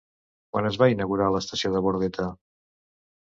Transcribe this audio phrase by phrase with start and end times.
[0.55, 2.27] Quan es va inaugurar l'estació de Bordeta?